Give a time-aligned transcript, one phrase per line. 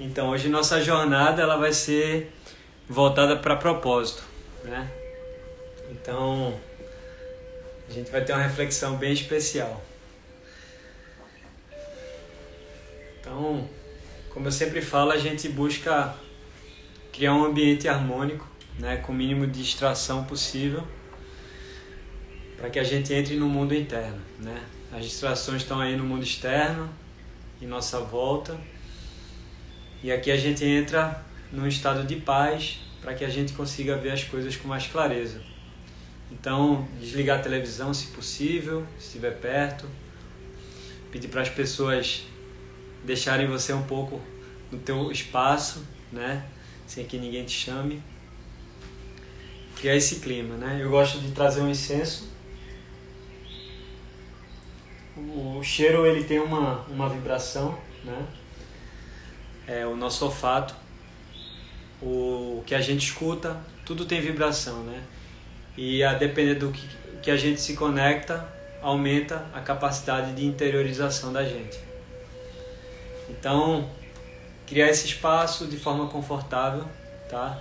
[0.00, 2.32] Então hoje nossa jornada ela vai ser
[2.88, 4.22] voltada para propósito,
[4.64, 4.90] né?
[5.90, 6.58] Então
[7.88, 9.82] a gente vai ter uma reflexão bem especial.
[13.20, 13.68] Então,
[14.30, 16.14] como eu sempre falo, a gente busca
[17.12, 18.46] criar um ambiente harmônico,
[18.78, 20.82] né, com o mínimo de distração possível,
[22.56, 24.62] para que a gente entre no mundo interno, né?
[24.92, 26.88] As distrações estão aí no mundo externo,
[27.60, 28.58] em nossa volta.
[30.04, 34.10] E aqui a gente entra num estado de paz para que a gente consiga ver
[34.10, 35.40] as coisas com mais clareza.
[36.30, 39.88] Então, desligar a televisão se possível, se estiver perto.
[41.10, 42.26] Pedir para as pessoas
[43.02, 44.20] deixarem você um pouco
[44.70, 45.82] no teu espaço,
[46.12, 46.44] né?
[46.86, 48.02] Sem que ninguém te chame.
[49.74, 50.80] Criar esse clima, né?
[50.82, 52.28] Eu gosto de trazer um incenso.
[55.16, 58.26] O cheiro ele tem uma, uma vibração, né?
[59.66, 60.74] É o nosso olfato,
[62.02, 65.02] o que a gente escuta, tudo tem vibração, né?
[65.76, 66.86] E a depender do que,
[67.22, 68.46] que a gente se conecta,
[68.82, 71.78] aumenta a capacidade de interiorização da gente.
[73.30, 73.88] Então,
[74.66, 76.84] criar esse espaço de forma confortável,
[77.28, 77.58] tá?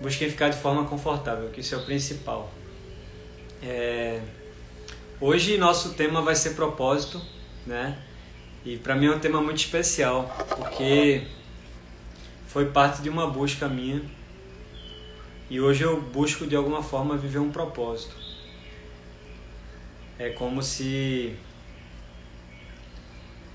[0.00, 2.50] Busquei ficar de forma confortável, que isso é o principal.
[3.62, 4.20] É...
[5.20, 7.22] Hoje nosso tema vai ser propósito,
[7.64, 7.96] né?
[8.64, 11.26] E para mim é um tema muito especial, porque
[12.46, 14.00] foi parte de uma busca minha.
[15.50, 18.16] E hoje eu busco de alguma forma viver um propósito.
[20.18, 21.36] É como se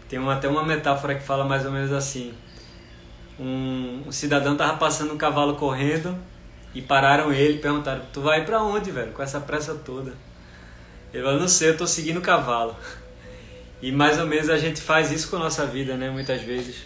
[0.07, 2.33] tem uma, até uma metáfora que fala mais ou menos assim.
[3.39, 6.17] Um, um cidadão tava passando um cavalo correndo
[6.75, 10.13] e pararam ele e perguntaram: Tu vai para onde, velho, com essa pressa toda?
[11.13, 12.75] Ele falou: Não sei, eu tô seguindo o cavalo.
[13.81, 16.09] E mais ou menos a gente faz isso com a nossa vida, né?
[16.09, 16.83] Muitas vezes.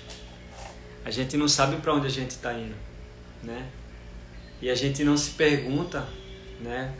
[1.03, 2.75] A gente não sabe para onde a gente está indo,
[3.43, 3.67] né?
[4.61, 6.07] E a gente não se pergunta,
[6.61, 6.93] né?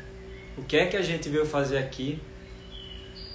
[0.57, 2.19] O que é que a gente veio fazer aqui?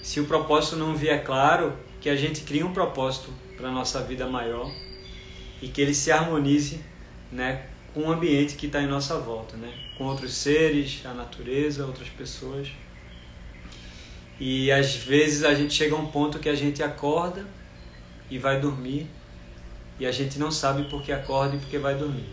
[0.03, 4.03] Se o propósito não vier claro, que a gente crie um propósito para a nossa
[4.03, 4.71] vida maior
[5.61, 6.81] e que ele se harmonize
[7.33, 9.73] né, com o ambiente que está em nossa volta, né?
[9.99, 12.69] com outros seres, a natureza, outras pessoas.
[14.41, 17.45] E às vezes a gente chega a um ponto que a gente acorda
[18.31, 19.09] e vai dormir
[19.99, 22.29] e a gente não sabe por que acorda e por que vai dormir.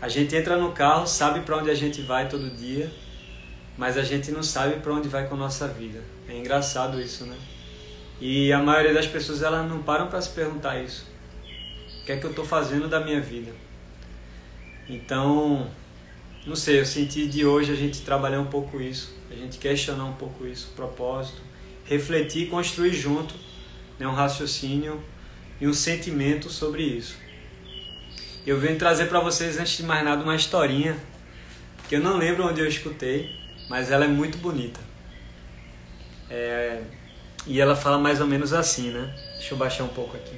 [0.00, 2.90] A gente entra no carro, sabe para onde a gente vai todo dia,
[3.76, 6.02] mas a gente não sabe para onde vai com a nossa vida.
[6.28, 7.36] É engraçado isso, né?
[8.20, 11.06] E a maioria das pessoas elas não param para se perguntar isso.
[12.00, 13.52] O que é que eu estou fazendo da minha vida?
[14.88, 15.68] Então,
[16.46, 20.14] não sei, eu senti de hoje a gente trabalhar um pouco isso, gente questionar um
[20.14, 21.40] pouco isso, o propósito,
[21.84, 23.34] refletir e construir junto
[23.98, 25.02] né, um raciocínio
[25.60, 27.16] e um sentimento sobre isso.
[28.46, 30.96] Eu venho trazer para vocês, antes de mais nada, uma historinha
[31.88, 33.34] que eu não lembro onde eu escutei,
[33.68, 34.80] mas ela é muito bonita.
[36.30, 36.82] É,
[37.46, 39.14] e ela fala mais ou menos assim, né?
[39.38, 40.36] Deixa eu baixar um pouco aqui.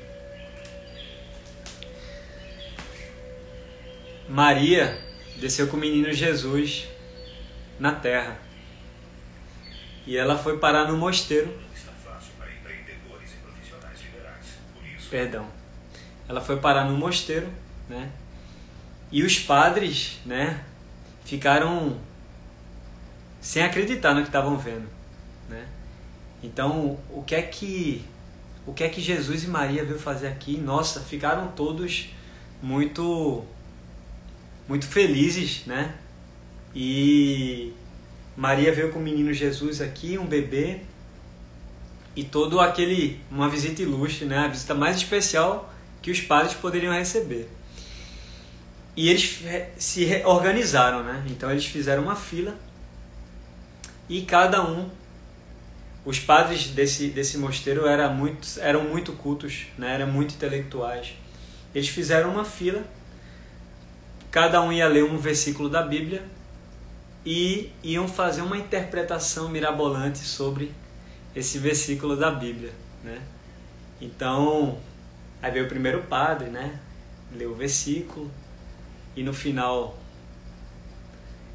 [4.29, 4.97] Maria
[5.39, 6.87] desceu com o menino Jesus
[7.81, 8.39] na terra.
[10.11, 11.57] E ela foi parar no mosteiro.
[15.09, 15.47] Perdão.
[16.29, 17.47] Ela foi parar no mosteiro,
[17.89, 18.11] né?
[19.13, 20.65] E os padres, né,
[21.25, 21.97] ficaram
[23.41, 24.89] sem acreditar no que estavam vendo,
[25.49, 25.69] né?
[26.43, 28.05] Então, o que é que
[28.67, 30.57] o que é que Jesus e Maria veio fazer aqui?
[30.57, 32.09] Nossa, ficaram todos
[32.61, 33.45] muito
[34.67, 35.95] muito felizes, né?
[36.75, 37.73] E
[38.37, 40.81] Maria veio com o menino Jesus aqui, um bebê,
[42.15, 44.39] e todo aquele uma visita ilustre, né?
[44.39, 47.49] A visita mais especial que os padres poderiam receber.
[48.97, 49.41] E eles
[49.77, 51.25] se organizaram, né?
[51.29, 52.57] Então eles fizeram uma fila
[54.09, 54.91] e cada um
[56.05, 59.95] os padres desse, desse mosteiro eram muito, eram muito cultos, né?
[59.95, 61.13] eram muito intelectuais.
[61.75, 62.83] Eles fizeram uma fila,
[64.31, 66.25] cada um ia ler um versículo da Bíblia
[67.25, 70.73] e iam fazer uma interpretação mirabolante sobre
[71.35, 72.73] esse versículo da Bíblia.
[73.05, 73.21] Né?
[74.01, 74.79] Então,
[75.43, 76.79] aí veio o primeiro padre, né?
[77.33, 78.31] leu o versículo
[79.17, 79.99] e no final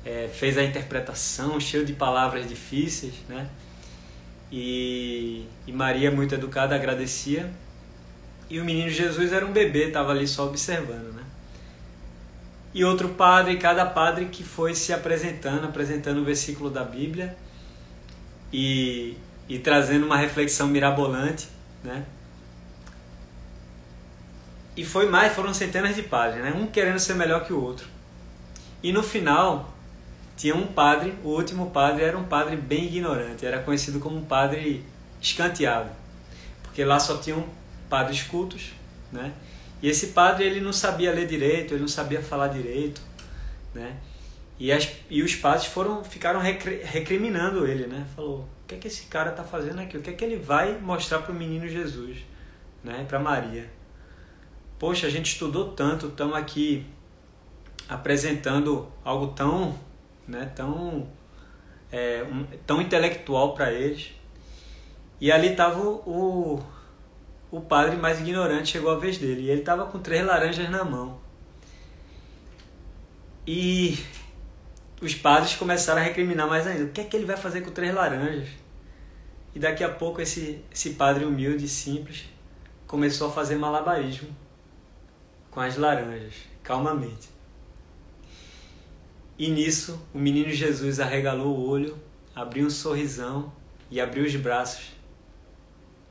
[0.06, 3.50] é, fez a interpretação cheio de palavras difíceis, né?
[4.52, 7.52] E, e Maria, muito educada, agradecia.
[8.50, 11.24] E o menino Jesus era um bebê, estava ali só observando, né?
[12.76, 17.36] E outro padre, cada padre que foi se apresentando, apresentando o versículo da Bíblia
[18.54, 19.18] e,
[19.50, 21.48] e trazendo uma reflexão mirabolante,
[21.84, 22.06] né?
[24.76, 26.52] e foi mais, foram centenas de padres, né?
[26.52, 27.88] Um querendo ser melhor que o outro.
[28.84, 29.74] E no final,
[30.36, 34.26] tinha um padre, o último padre era um padre bem ignorante, era conhecido como um
[34.26, 34.84] padre
[35.22, 35.90] escanteado.
[36.62, 37.46] Porque lá só tinham
[37.90, 38.74] padres cultos,
[39.12, 39.32] né?
[39.86, 43.00] E esse padre ele não sabia ler direito, ele não sabia falar direito,
[43.72, 43.96] né?
[44.58, 48.04] E, as, e os padres foram ficaram recriminando ele, né?
[48.16, 49.96] Falou: "O que é que esse cara está fazendo aqui?
[49.96, 52.18] O que é que ele vai mostrar para o menino Jesus,
[52.84, 53.06] né?
[53.08, 53.70] Para Maria?"
[54.80, 56.84] Poxa, a gente estudou tanto, estamos aqui
[57.88, 59.78] apresentando algo tão,
[60.28, 61.08] né, tão,
[61.92, 64.16] é, um, tão intelectual para eles.
[65.22, 66.75] E ali estava o, o
[67.62, 69.42] padre mais ignorante, chegou a vez dele.
[69.42, 71.20] E ele estava com três laranjas na mão.
[73.48, 74.00] E
[75.02, 76.86] os padres começaram a recriminar mais ainda.
[76.86, 78.50] O que é que ele vai fazer com três laranjas?
[79.54, 82.26] E daqui a pouco esse, esse padre humilde e simples
[82.88, 84.30] começou a fazer malabarismo
[85.50, 87.30] com as laranjas, calmamente.
[89.38, 91.98] E nisso, o menino Jesus arregalou o olho,
[92.36, 93.52] abriu um sorrisão
[93.92, 94.95] e abriu os braços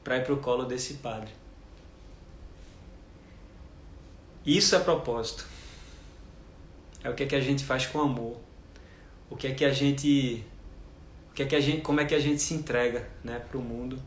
[0.04, 1.30] para ir para o colo desse padre.
[4.46, 5.46] Isso é propósito.
[7.02, 8.36] É o que é que a gente faz com amor.
[9.30, 10.44] O que é que a gente
[11.30, 13.58] o que é que a gente como é que a gente se entrega, né, para
[13.58, 13.98] o mundo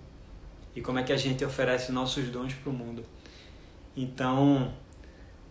[0.76, 3.04] e como é que a gente oferece nossos dons para o mundo.
[3.96, 4.72] Então,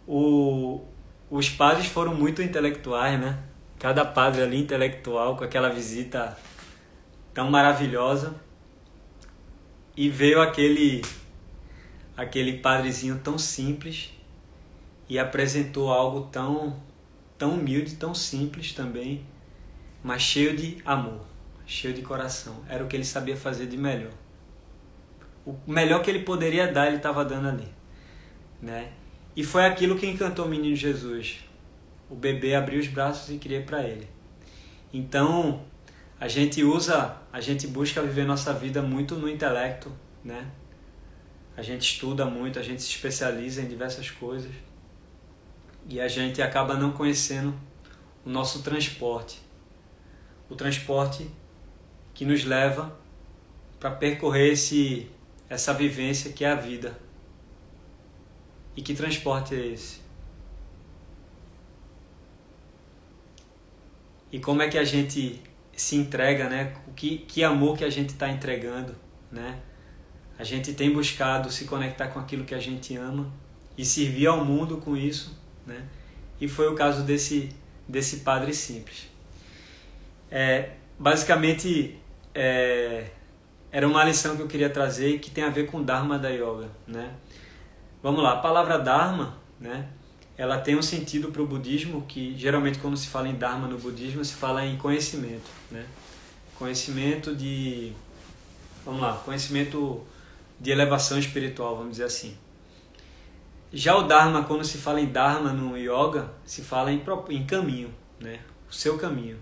[0.06, 0.80] o,
[1.28, 3.36] os padres foram muito intelectuais, né?
[3.76, 6.38] Cada padre ali intelectual com aquela visita
[7.34, 8.36] tão maravilhosa.
[9.96, 11.02] E veio aquele
[12.16, 14.10] aquele padrezinho tão simples
[15.08, 16.80] e apresentou algo tão
[17.38, 19.24] tão humilde, tão simples também,
[20.02, 21.20] mas cheio de amor,
[21.66, 22.64] cheio de coração.
[22.68, 24.12] Era o que ele sabia fazer de melhor.
[25.44, 27.68] O melhor que ele poderia dar, ele estava dando ali,
[28.60, 28.92] né?
[29.36, 31.44] E foi aquilo que encantou o menino Jesus.
[32.08, 34.08] O bebê abriu os braços e queria para ele.
[34.92, 35.62] Então,
[36.18, 39.92] a gente usa, a gente busca viver nossa vida muito no intelecto,
[40.24, 40.50] né?
[41.54, 44.50] A gente estuda muito, a gente se especializa em diversas coisas.
[45.86, 47.54] E a gente acaba não conhecendo
[48.24, 49.38] o nosso transporte.
[50.48, 51.30] O transporte
[52.14, 52.98] que nos leva
[53.78, 55.10] para percorrer esse
[55.46, 56.98] essa vivência que é a vida
[58.74, 60.00] e que transporte é esse?
[64.32, 65.42] E como é que a gente
[65.76, 66.74] se entrega, né?
[66.96, 68.96] Que, que amor que a gente está entregando,
[69.30, 69.60] né?
[70.38, 73.30] A gente tem buscado se conectar com aquilo que a gente ama
[73.76, 75.84] e servir ao mundo com isso, né?
[76.40, 77.50] E foi o caso desse,
[77.86, 79.08] desse padre simples.
[80.30, 81.98] É, basicamente,
[82.34, 83.10] é,
[83.70, 86.70] era uma lição que eu queria trazer que tem a ver com Dharma da Yoga,
[86.86, 87.14] né?
[88.02, 89.88] Vamos lá, a palavra Dharma, né?
[90.38, 93.78] Ela tem um sentido para o budismo que geralmente quando se fala em Dharma no
[93.78, 95.86] budismo se fala em conhecimento, né?
[96.58, 97.92] Conhecimento de
[98.84, 100.04] vamos lá, conhecimento
[100.60, 102.36] de elevação espiritual, vamos dizer assim.
[103.72, 107.92] Já o Dharma, quando se fala em Dharma no Yoga, se fala em, em caminho,
[108.20, 108.40] né?
[108.70, 109.38] o seu caminho.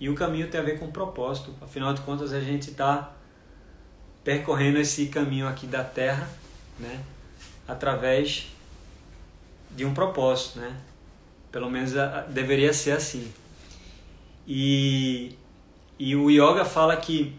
[0.00, 3.12] E o caminho tem a ver com propósito, afinal de contas a gente está
[4.22, 6.28] percorrendo esse caminho aqui da Terra,
[6.78, 7.02] né?
[7.66, 8.48] através
[9.70, 10.76] de um propósito, né?
[11.50, 11.92] Pelo menos
[12.28, 13.32] deveria ser assim.
[14.46, 15.36] E,
[15.98, 17.36] e o yoga fala que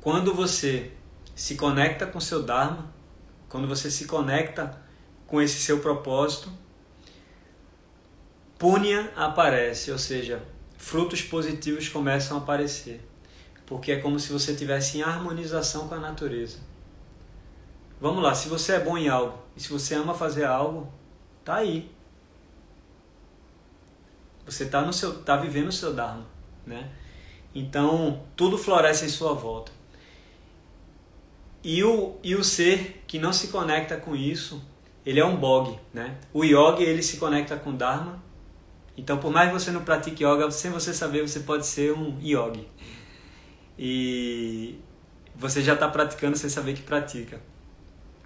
[0.00, 0.92] quando você
[1.34, 2.92] se conecta com seu dharma,
[3.48, 4.78] quando você se conecta
[5.26, 6.50] com esse seu propósito,
[8.58, 10.42] punya aparece, ou seja,
[10.76, 13.00] frutos positivos começam a aparecer,
[13.66, 16.58] porque é como se você estivesse em harmonização com a natureza.
[18.00, 20.92] Vamos lá, se você é bom em algo e se você ama fazer algo,
[21.44, 21.90] tá aí.
[24.46, 26.26] Você tá no seu tá vivendo o seu dharma,
[26.66, 26.90] né?
[27.54, 29.70] Então, tudo floresce em sua volta.
[31.62, 34.62] E o, e o ser que não se conecta com isso,
[35.06, 36.18] ele é um bog, né?
[36.32, 38.22] O yogi, ele se conecta com dharma.
[38.96, 42.18] Então, por mais que você não pratique yoga, sem você saber, você pode ser um
[42.20, 42.68] yogi.
[43.78, 44.78] E
[45.34, 47.40] você já está praticando sem saber que pratica.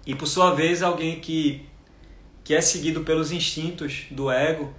[0.05, 1.65] E por sua vez, alguém que,
[2.49, 4.73] que é seguido pelos instintos do ego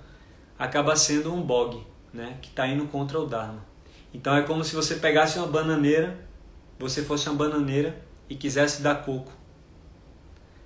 [0.59, 2.37] acaba sendo um bog, né?
[2.43, 3.65] que está indo contra o Dharma.
[4.13, 6.19] Então é como se você pegasse uma bananeira,
[6.81, 9.31] você fosse uma bananeira e quisesse dar coco.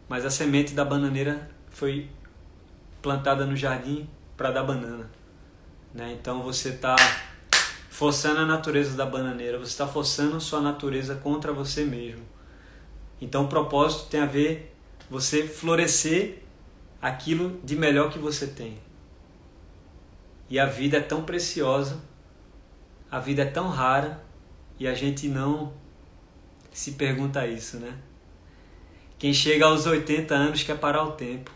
[0.08, 2.08] Mas a semente da bananeira foi
[3.02, 5.10] plantada no jardim para dar banana.
[5.92, 6.16] Né?
[6.18, 6.96] Então você está
[7.90, 12.24] forçando a natureza da bananeira, você está forçando sua natureza contra você mesmo.
[13.20, 14.74] Então o propósito tem a ver
[15.10, 16.43] você florescer
[17.04, 18.78] aquilo de melhor que você tem.
[20.48, 22.00] E a vida é tão preciosa,
[23.10, 24.24] a vida é tão rara
[24.80, 25.74] e a gente não
[26.72, 27.94] se pergunta isso, né?
[29.18, 31.50] Quem chega aos 80 anos quer parar o tempo.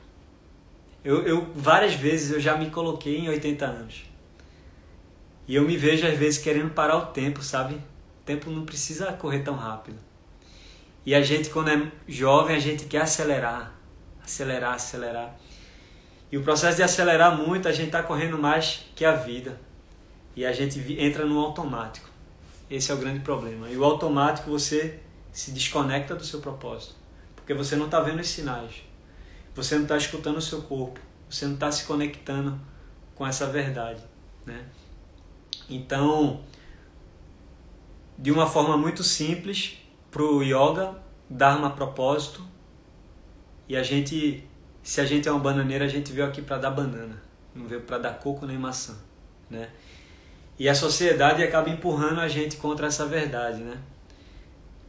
[1.02, 4.04] Eu, eu várias vezes eu já me coloquei em 80 anos.
[5.46, 7.76] E eu me vejo às vezes querendo parar o tempo, sabe?
[7.76, 9.96] O tempo não precisa correr tão rápido.
[11.06, 13.77] E a gente quando é jovem, a gente quer acelerar,
[14.28, 15.36] acelerar, acelerar.
[16.30, 19.60] E o processo de acelerar muito, a gente está correndo mais que a vida.
[20.36, 22.08] E a gente entra no automático.
[22.70, 23.68] Esse é o grande problema.
[23.68, 25.00] E o automático você
[25.32, 26.94] se desconecta do seu propósito.
[27.34, 28.82] Porque você não está vendo os sinais.
[29.54, 31.00] Você não está escutando o seu corpo.
[31.28, 32.60] Você não está se conectando
[33.14, 34.02] com essa verdade.
[34.44, 34.64] Né?
[35.68, 36.40] Então,
[38.18, 39.78] de uma forma muito simples,
[40.10, 40.94] para o yoga,
[41.30, 42.42] Dharma propósito.
[43.68, 44.44] E a gente,
[44.82, 47.20] se a gente é uma bananeira, a gente veio aqui para dar banana.
[47.54, 48.96] Não veio para dar coco nem maçã.
[49.50, 49.68] Né?
[50.58, 53.62] E a sociedade acaba empurrando a gente contra essa verdade.
[53.62, 53.78] Né?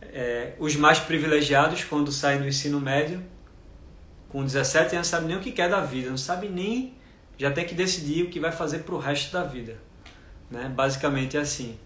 [0.01, 3.21] É, os mais privilegiados, quando saem do ensino médio,
[4.29, 6.93] com 17 anos, sabem nem o que quer da vida, não sabem nem,
[7.37, 9.77] já tem que decidir o que vai fazer para o resto da vida.
[10.49, 10.71] Né?
[10.73, 11.77] Basicamente é assim.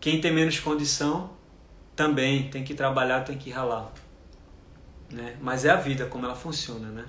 [0.00, 1.30] Quem tem menos condição
[1.94, 3.92] também tem que trabalhar, tem que ralar.
[5.10, 5.36] Né?
[5.40, 6.88] Mas é a vida, como ela funciona.
[6.88, 7.04] Né?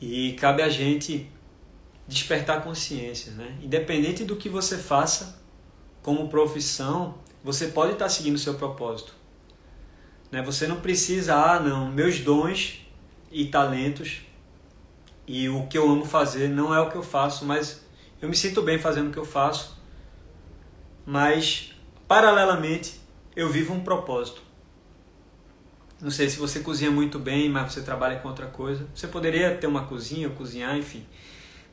[0.00, 1.30] E cabe a gente
[2.06, 3.32] despertar consciência.
[3.32, 3.58] Né?
[3.62, 5.40] Independente do que você faça
[6.02, 9.14] como profissão, você pode estar seguindo o seu propósito.
[10.30, 10.42] Né?
[10.42, 12.86] Você não precisa, ah, não, meus dons
[13.30, 14.22] e talentos
[15.32, 17.86] e o que eu amo fazer não é o que eu faço, mas
[18.20, 19.80] eu me sinto bem fazendo o que eu faço.
[21.06, 21.72] Mas,
[22.08, 23.00] paralelamente,
[23.36, 24.42] eu vivo um propósito.
[26.00, 28.86] Não sei se você cozinha muito bem, mas você trabalha com outra coisa.
[28.94, 31.06] Você poderia ter uma cozinha ou cozinhar, enfim.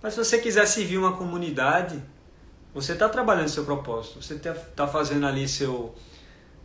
[0.01, 2.03] Mas se você quiser servir uma comunidade,
[2.73, 4.21] você está trabalhando seu propósito.
[4.21, 5.95] Você está tá fazendo ali seu,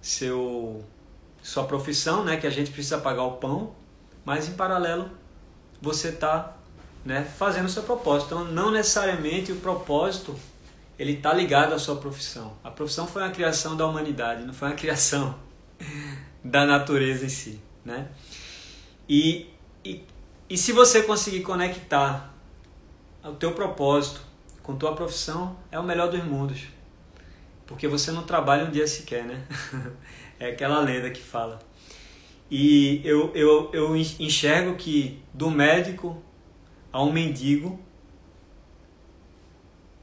[0.00, 0.84] seu,
[1.42, 2.36] sua profissão, né?
[2.36, 3.74] Que a gente precisa pagar o pão.
[4.24, 5.10] Mas em paralelo,
[5.80, 6.56] você está
[7.04, 8.26] né, fazendo seu propósito.
[8.34, 10.34] Então, não necessariamente o propósito
[10.98, 12.52] ele está ligado à sua profissão.
[12.62, 15.34] A profissão foi uma criação da humanidade, não foi uma criação
[16.44, 18.08] da natureza em si, né?
[19.08, 19.48] E,
[19.84, 20.04] e,
[20.48, 22.34] e se você conseguir conectar
[23.24, 24.20] o teu propósito
[24.62, 26.62] com tua profissão, é o melhor dos mundos.
[27.66, 29.46] Porque você não trabalha um dia sequer, né?
[30.38, 31.58] é aquela lenda que fala.
[32.50, 36.22] E eu, eu, eu enxergo que do médico
[36.92, 37.80] a um mendigo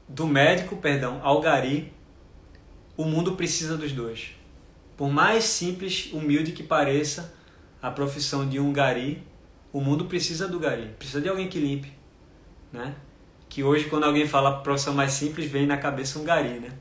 [0.08, 1.92] do médico, perdão, ao gari,
[2.96, 4.32] o mundo precisa dos dois.
[5.00, 7.32] Por mais simples, humilde que pareça
[7.80, 9.26] a profissão de um gari,
[9.72, 11.90] o mundo precisa do gari, precisa de alguém que limpe,
[12.70, 12.94] né?
[13.48, 16.72] Que hoje quando alguém fala profissão mais simples vem na cabeça um gari, né?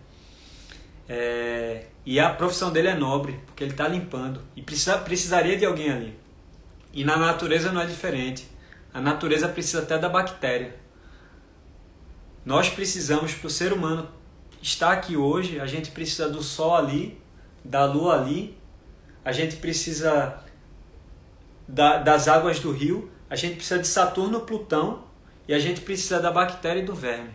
[1.07, 5.63] É, e a profissão dele é nobre, porque ele está limpando e precisa, precisaria de
[5.63, 6.19] alguém ali.
[6.91, 8.49] E na natureza não é diferente.
[8.93, 10.75] A natureza precisa até da bactéria.
[12.45, 14.09] Nós precisamos, para o ser humano
[14.61, 17.17] estar aqui hoje, a gente precisa do Sol ali,
[17.63, 18.57] da Lua ali,
[19.23, 20.43] a gente precisa
[21.67, 25.03] da, das águas do rio, a gente precisa de Saturno, Plutão
[25.47, 27.31] e a gente precisa da bactéria e do verme.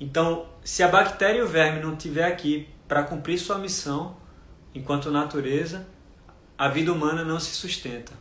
[0.00, 4.16] Então, se a bactéria e o verme não estiver aqui para cumprir sua missão
[4.74, 5.86] enquanto natureza,
[6.56, 8.12] a vida humana não se sustenta.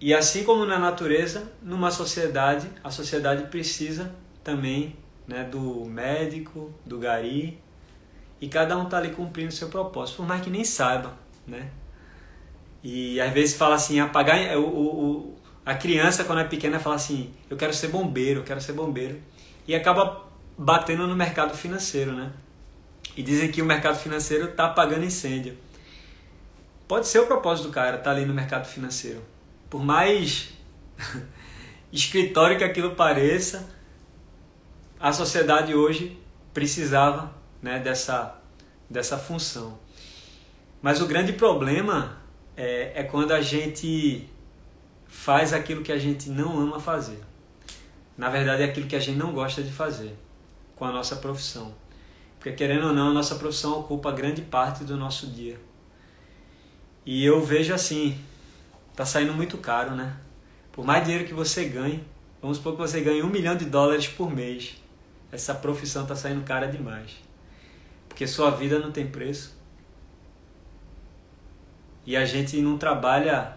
[0.00, 4.96] E assim como na natureza, numa sociedade, a sociedade precisa também
[5.26, 7.60] né, do médico, do gari,
[8.40, 11.14] e cada um está ali cumprindo o seu propósito, por mais que nem saiba,
[11.46, 11.70] né?
[12.82, 17.34] E às vezes fala assim, apagar o, o, a criança quando é pequena fala assim,
[17.50, 19.20] eu quero ser bombeiro, eu quero ser bombeiro,
[19.68, 20.24] e acaba
[20.56, 22.32] batendo no mercado financeiro, né?
[23.16, 25.56] E dizem que o mercado financeiro está apagando incêndio.
[26.88, 29.22] Pode ser o propósito do cara, tá ali no mercado financeiro.
[29.68, 30.50] Por mais
[31.92, 33.68] escritório que aquilo pareça,
[34.98, 36.18] a sociedade hoje
[36.52, 38.38] precisava né, dessa,
[38.88, 39.78] dessa função.
[40.82, 42.18] Mas o grande problema
[42.56, 44.28] é, é quando a gente
[45.06, 47.20] faz aquilo que a gente não ama fazer.
[48.16, 50.16] Na verdade, é aquilo que a gente não gosta de fazer
[50.76, 51.74] com a nossa profissão.
[52.38, 55.60] Porque, querendo ou não, a nossa profissão ocupa grande parte do nosso dia.
[57.04, 58.18] E eu vejo assim,
[58.94, 60.16] tá saindo muito caro, né?
[60.72, 62.02] Por mais dinheiro que você ganhe,
[62.40, 64.80] vamos supor que você ganhe um milhão de dólares por mês
[65.32, 67.12] essa profissão está saindo cara demais.
[68.20, 69.56] Porque sua vida não tem preço.
[72.04, 73.56] E a gente não trabalha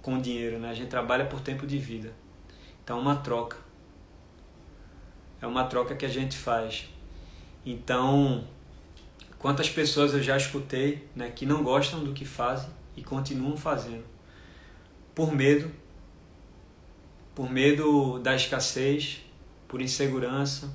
[0.00, 0.70] com dinheiro, né?
[0.70, 2.10] A gente trabalha por tempo de vida.
[2.82, 3.58] Então é uma troca.
[5.38, 6.88] É uma troca que a gente faz.
[7.66, 8.48] Então,
[9.38, 14.04] quantas pessoas eu já escutei, né, que não gostam do que fazem e continuam fazendo
[15.14, 15.70] por medo,
[17.34, 19.20] por medo da escassez,
[19.68, 20.74] por insegurança,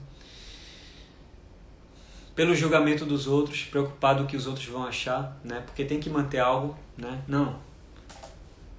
[2.35, 5.61] pelo julgamento dos outros, preocupado o que os outros vão achar, né?
[5.65, 7.23] Porque tem que manter algo, né?
[7.27, 7.57] Não.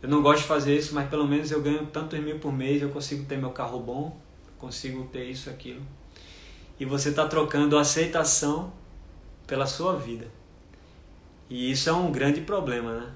[0.02, 2.82] Eu não gosto de fazer isso, mas pelo menos eu ganho tantos mil por mês,
[2.82, 4.20] eu consigo ter meu carro bom,
[4.58, 5.80] consigo ter isso, aquilo.
[6.78, 8.72] E você está trocando aceitação
[9.46, 10.30] pela sua vida.
[11.48, 13.12] E isso é um grande problema, né?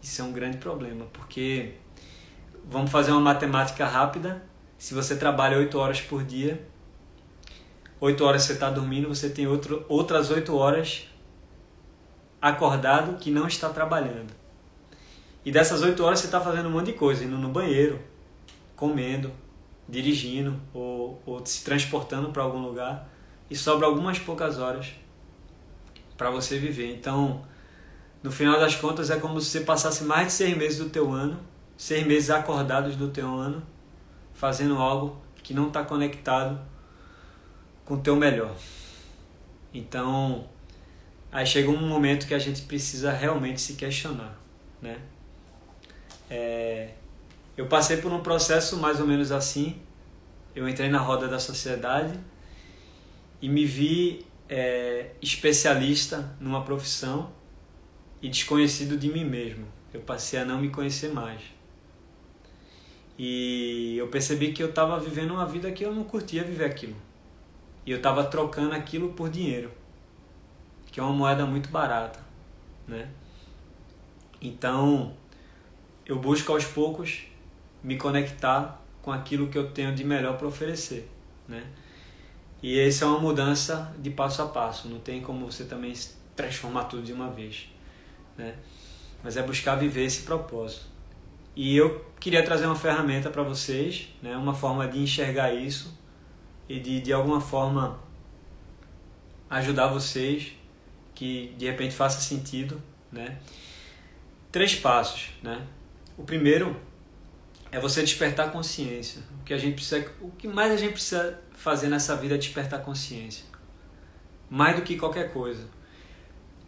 [0.00, 1.74] Isso é um grande problema, porque
[2.64, 4.44] vamos fazer uma matemática rápida.
[4.78, 6.64] Se você trabalha 8 horas por dia,
[8.00, 11.08] 8 horas você está dormindo, você tem outro, outras 8 horas
[12.40, 14.32] acordado que não está trabalhando.
[15.44, 18.00] E dessas 8 horas você está fazendo um monte de coisa, indo no banheiro,
[18.74, 19.32] comendo,
[19.88, 23.08] dirigindo ou, ou se transportando para algum lugar
[23.48, 24.94] e sobra algumas poucas horas
[26.16, 26.94] para você viver.
[26.94, 27.42] Então,
[28.22, 31.12] no final das contas, é como se você passasse mais de seis meses do teu
[31.12, 31.38] ano,
[31.76, 33.62] seis meses acordados do teu ano,
[34.34, 36.58] fazendo algo que não está conectado
[37.86, 38.54] com o teu melhor.
[39.72, 40.46] Então,
[41.32, 44.38] aí chega um momento que a gente precisa realmente se questionar,
[44.82, 44.98] né?
[46.28, 46.90] É,
[47.56, 49.76] eu passei por um processo mais ou menos assim.
[50.54, 52.18] Eu entrei na roda da sociedade
[53.40, 57.30] e me vi é, especialista numa profissão
[58.20, 59.66] e desconhecido de mim mesmo.
[59.94, 61.40] Eu passei a não me conhecer mais.
[63.18, 67.05] E eu percebi que eu estava vivendo uma vida que eu não curtia viver aquilo.
[67.86, 69.70] E eu estava trocando aquilo por dinheiro,
[70.90, 72.18] que é uma moeda muito barata,
[72.86, 73.08] né?
[74.42, 75.14] Então,
[76.04, 77.26] eu busco aos poucos
[77.84, 81.08] me conectar com aquilo que eu tenho de melhor para oferecer,
[81.46, 81.64] né?
[82.60, 85.94] E essa é uma mudança de passo a passo, não tem como você também
[86.34, 87.68] transformar tudo de uma vez,
[88.36, 88.56] né?
[89.22, 90.86] Mas é buscar viver esse propósito.
[91.54, 94.36] E eu queria trazer uma ferramenta para vocês, né?
[94.36, 95.96] Uma forma de enxergar isso
[96.68, 97.98] e de de alguma forma
[99.48, 100.52] ajudar vocês
[101.14, 103.38] que de repente faça sentido, né?
[104.52, 105.66] Três passos, né?
[106.16, 106.76] O primeiro
[107.70, 109.22] é você despertar consciência.
[109.40, 112.38] O que a gente precisa, o que mais a gente precisa fazer nessa vida é
[112.38, 113.44] despertar consciência.
[114.48, 115.68] Mais do que qualquer coisa.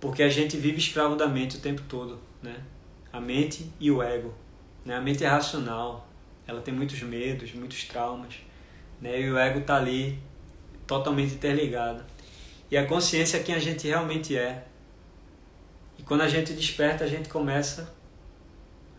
[0.01, 2.63] Porque a gente vive escravo da mente o tempo todo, né?
[3.13, 4.35] A mente e o ego,
[4.85, 4.97] né?
[4.97, 6.09] A mente é racional,
[6.47, 8.37] ela tem muitos medos, muitos traumas,
[9.01, 9.21] né?
[9.21, 10.19] E o ego tá ali
[10.87, 12.05] totalmente interligado.
[12.71, 14.65] E a consciência é quem a gente realmente é.
[15.99, 17.95] E quando a gente desperta, a gente começa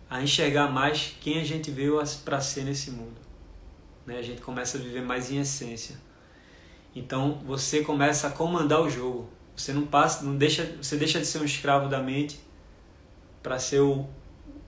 [0.10, 3.20] a enxergar mais quem a gente veio para ser nesse mundo.
[4.06, 4.18] Né?
[4.18, 5.96] A gente começa a viver mais em essência.
[6.96, 9.30] Então você começa a comandar o jogo.
[9.56, 12.40] Você não passa, não deixa, você deixa de ser um escravo da mente
[13.44, 14.08] para ser o,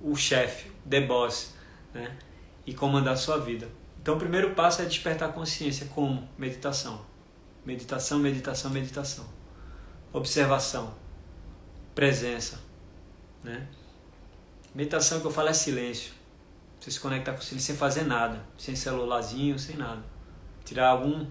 [0.02, 1.54] o chefe, the boss,
[1.94, 2.17] né?
[2.65, 3.67] E comandar a sua vida.
[4.01, 7.05] Então o primeiro passo é despertar a consciência como meditação.
[7.63, 9.25] Meditação, meditação, meditação.
[10.11, 10.93] Observação,
[11.93, 12.59] presença,
[13.43, 13.67] né?
[14.73, 16.13] Meditação que eu falo é silêncio.
[16.79, 20.03] Você se conectar com o silêncio sem fazer nada, sem celularzinho, sem nada.
[20.65, 21.27] Tirar algum,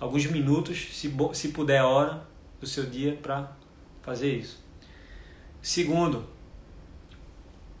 [0.00, 2.26] alguns minutos, se, se puder, hora
[2.60, 3.52] do seu dia para
[4.02, 4.58] fazer isso.
[5.62, 6.26] Segundo,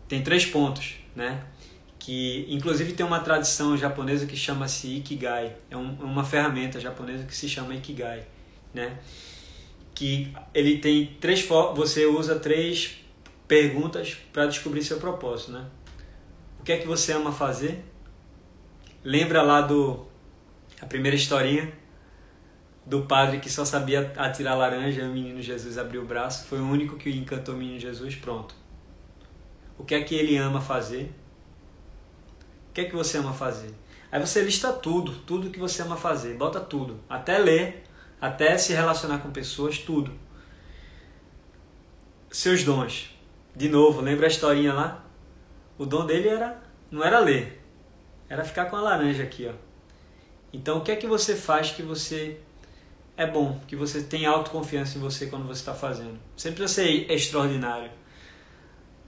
[0.06, 1.44] tem três pontos, né?
[2.08, 5.54] Que inclusive tem uma tradição japonesa que chama-se Ikigai.
[5.70, 8.26] É um, uma ferramenta japonesa que se chama Ikigai,
[8.72, 8.98] né?
[9.94, 13.04] Que ele tem três você usa três
[13.46, 15.66] perguntas para descobrir seu propósito, né?
[16.58, 17.84] O que é que você ama fazer?
[19.04, 20.06] Lembra lá do
[20.80, 21.70] a primeira historinha
[22.86, 26.66] do padre que só sabia atirar laranja, o menino Jesus abriu o braço, foi o
[26.66, 28.54] único que encantou o menino Jesus, pronto.
[29.76, 31.12] O que é que ele ama fazer?
[32.78, 33.74] Que é que você ama fazer?
[34.08, 37.82] Aí você lista tudo, tudo que você ama fazer, bota tudo, até ler,
[38.20, 40.12] até se relacionar com pessoas, tudo.
[42.30, 43.12] Seus dons.
[43.52, 45.04] De novo, lembra a historinha lá?
[45.76, 47.60] O dom dele era não era ler,
[48.28, 49.54] era ficar com a laranja aqui, ó.
[50.52, 52.38] Então, o que é que você faz que você
[53.16, 56.16] é bom, que você tem autoconfiança em você quando você está fazendo?
[56.36, 57.90] Você precisa ser extraordinário.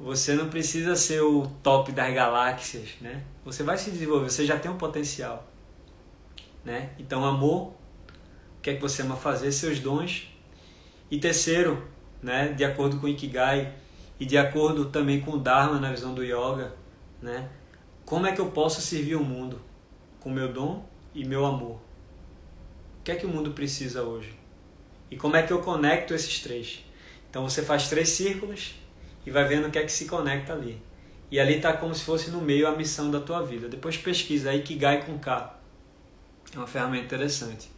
[0.03, 3.23] Você não precisa ser o top das galáxias, né?
[3.45, 5.47] Você vai se desenvolver, você já tem um potencial,
[6.65, 6.93] né?
[6.99, 7.75] Então, amor,
[8.57, 10.27] o que é que você ama fazer, seus dons.
[11.11, 11.87] E terceiro,
[12.23, 13.75] né, de acordo com o Ikigai,
[14.19, 16.75] e de acordo também com o Dharma na visão do yoga,
[17.21, 17.51] né?
[18.07, 19.61] Como é que eu posso servir o mundo
[20.19, 21.79] com meu dom e meu amor?
[22.99, 24.35] O que é que o mundo precisa hoje?
[25.11, 26.85] E como é que eu conecto esses três?
[27.29, 28.80] Então você faz três círculos
[29.25, 30.81] e vai vendo o que é que se conecta ali.
[31.31, 33.69] E ali está como se fosse no meio a missão da tua vida.
[33.69, 35.59] Depois pesquisa aí que gai com K.
[36.53, 37.71] É uma ferramenta interessante.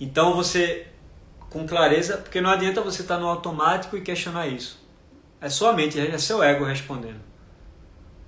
[0.00, 0.86] Então você,
[1.50, 4.82] com clareza, porque não adianta você estar tá no automático e questionar isso.
[5.40, 7.20] É sua mente, é seu ego respondendo.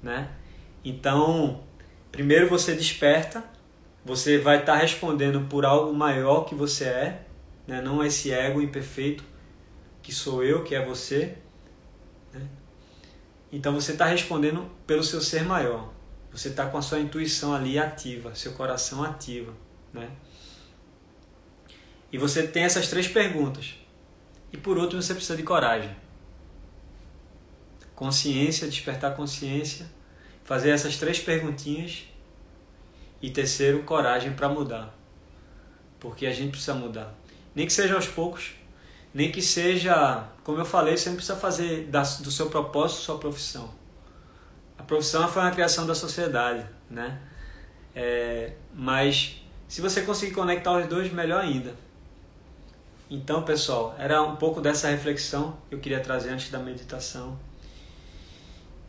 [0.02, 0.28] Né?
[0.84, 1.62] Então,
[2.10, 3.44] primeiro você desperta,
[4.04, 7.26] você vai estar tá respondendo por algo maior que você é,
[7.66, 7.80] né?
[7.80, 9.24] não esse ego imperfeito
[10.02, 11.36] que sou eu, que é você.
[13.52, 15.92] Então você está respondendo pelo seu ser maior.
[16.32, 19.52] Você está com a sua intuição ali ativa, seu coração ativa.
[19.92, 20.10] Né?
[22.12, 23.74] E você tem essas três perguntas.
[24.52, 25.94] E por último, você precisa de coragem.
[27.94, 29.86] Consciência, despertar consciência,
[30.44, 32.04] fazer essas três perguntinhas.
[33.22, 34.94] E terceiro, coragem para mudar.
[35.98, 37.14] Porque a gente precisa mudar.
[37.54, 38.52] Nem que seja aos poucos,
[39.16, 41.88] nem que seja, como eu falei, você não precisa fazer
[42.20, 43.70] do seu propósito sua profissão.
[44.76, 47.18] A profissão foi uma criação da sociedade, né?
[47.94, 51.74] É, mas se você conseguir conectar os dois, melhor ainda.
[53.08, 57.38] Então, pessoal, era um pouco dessa reflexão que eu queria trazer antes da meditação.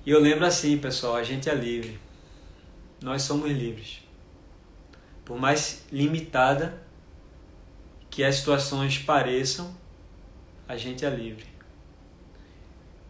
[0.05, 1.97] E eu lembro assim, pessoal, a gente é livre.
[3.01, 4.03] Nós somos livres.
[5.23, 6.83] Por mais limitada
[8.09, 9.86] que as situações pareçam,
[10.67, 11.45] a gente é livre.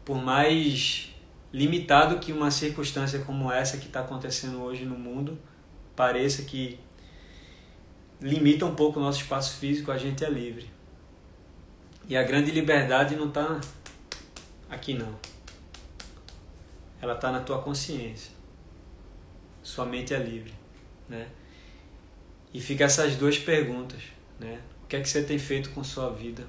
[0.06, 1.14] Por mais
[1.52, 5.38] limitado que uma circunstância como essa que está acontecendo hoje no mundo
[5.96, 6.80] pareça que
[8.22, 10.70] limita um pouco o nosso espaço físico, a gente é livre.
[12.08, 13.60] E a grande liberdade não está
[14.70, 15.18] aqui não.
[17.02, 18.32] Ela está na tua consciência.
[19.62, 20.54] Sua mente é livre,
[21.10, 21.28] né?
[22.54, 24.02] E fica essas duas perguntas,
[24.40, 24.62] né?
[24.84, 26.48] O que é que você tem feito com sua vida?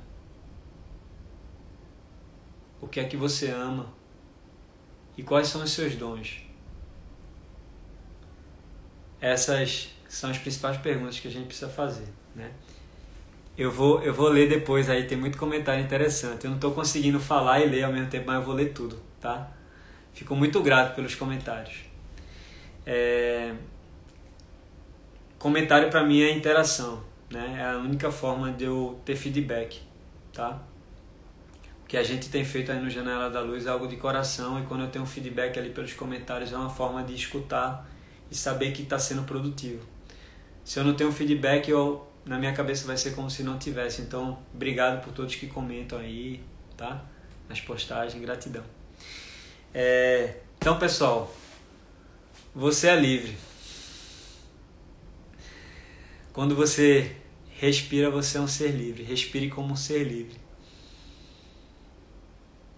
[2.80, 3.92] O que é que você ama?
[5.16, 6.42] E quais são os seus dons?
[9.20, 12.52] Essas são as principais perguntas que a gente precisa fazer, né?
[13.56, 16.44] Eu vou, eu vou ler depois aí, tem muito comentário interessante.
[16.44, 18.96] Eu não estou conseguindo falar e ler ao mesmo tempo, mas eu vou ler tudo,
[19.20, 19.50] tá?
[20.12, 21.80] Fico muito grato pelos comentários.
[22.86, 23.52] É...
[25.38, 27.56] Comentário para mim é interação, né?
[27.58, 29.82] É a única forma de eu ter feedback,
[30.32, 30.62] tá?
[31.88, 34.66] Que a gente tem feito aí no Janela da Luz é algo de coração e
[34.66, 37.88] quando eu tenho feedback ali pelos comentários é uma forma de escutar
[38.30, 39.84] e saber que está sendo produtivo.
[40.62, 44.02] Se eu não tenho feedback, eu na minha cabeça vai ser como se não tivesse.
[44.02, 46.42] Então, obrigado por todos que comentam aí,
[46.76, 47.02] tá?
[47.48, 48.62] Nas postagens, gratidão.
[49.72, 51.34] É, então, pessoal,
[52.54, 53.36] você é livre.
[56.32, 57.16] Quando você
[57.50, 59.02] respira, você é um ser livre.
[59.02, 60.37] Respire como um ser livre.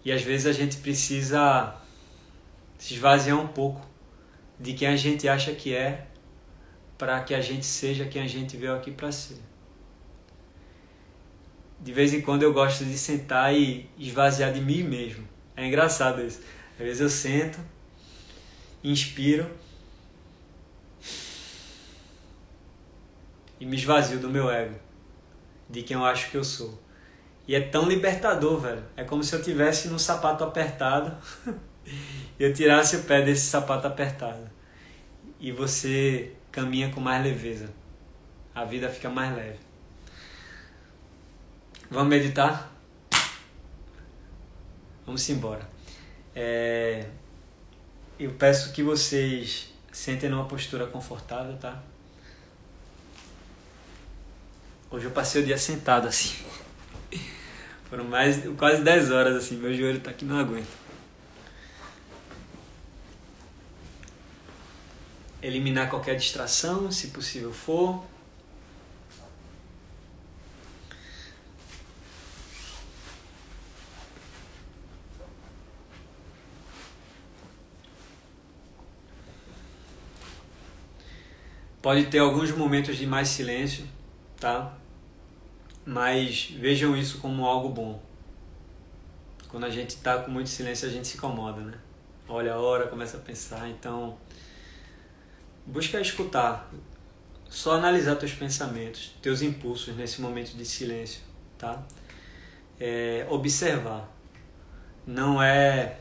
[0.05, 1.75] E às vezes a gente precisa
[2.79, 3.87] se esvaziar um pouco
[4.59, 6.07] de quem a gente acha que é
[6.97, 9.39] para que a gente seja quem a gente veio aqui para ser.
[11.79, 15.27] De vez em quando eu gosto de sentar e esvaziar de mim mesmo.
[15.57, 16.41] É engraçado isso.
[16.73, 17.59] Às vezes eu sento,
[18.85, 19.51] inspiro
[23.59, 24.79] e me esvazio do meu ego,
[25.69, 26.79] de quem eu acho que eu sou.
[27.51, 28.85] E é tão libertador, velho.
[28.97, 31.17] É como se eu tivesse no sapato apertado
[32.39, 34.49] e eu tirasse o pé desse sapato apertado.
[35.41, 37.69] E você caminha com mais leveza.
[38.55, 39.59] A vida fica mais leve.
[41.91, 42.73] Vamos meditar?
[45.05, 45.69] Vamos embora.
[46.37, 47.05] É...
[48.17, 51.83] Eu peço que vocês sentem numa postura confortável, tá?
[54.89, 56.45] Hoje eu passei o dia sentado assim.
[57.91, 60.81] Foram mais quase 10 horas assim, meu joelho tá aqui não aguenta.
[65.43, 68.05] eliminar qualquer distração, se possível for.
[81.83, 83.87] Pode ter alguns momentos de mais silêncio,
[84.39, 84.80] tá?
[85.85, 88.03] Mas vejam isso como algo bom.
[89.49, 91.79] Quando a gente está com muito silêncio, a gente se incomoda, né?
[92.29, 94.17] Olha a hora, começa a pensar, então
[95.67, 96.69] Busca escutar,
[97.49, 101.21] só analisar teus pensamentos, teus impulsos nesse momento de silêncio,
[101.57, 101.83] tá?
[102.79, 104.09] É, observar.
[105.07, 105.99] não é